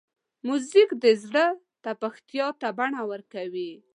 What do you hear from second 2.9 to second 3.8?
ورکوي.